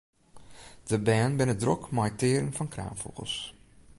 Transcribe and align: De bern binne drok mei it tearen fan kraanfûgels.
De 0.89 0.97
bern 1.05 1.33
binne 1.37 1.55
drok 1.61 1.83
mei 1.95 2.09
it 2.09 2.17
tearen 2.19 2.55
fan 2.55 2.71
kraanfûgels. 2.73 3.35